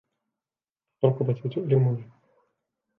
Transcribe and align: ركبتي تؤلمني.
ركبتي 1.05 1.49
تؤلمني. 1.49 2.09